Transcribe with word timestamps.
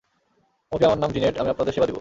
ওকে 0.71 0.83
আমার 0.85 0.99
নাম 0.99 1.11
জিনেট, 1.15 1.35
আমি 1.41 1.49
আপনাদের 1.49 1.73
সেবা 1.73 1.85
দিবো। 1.85 1.89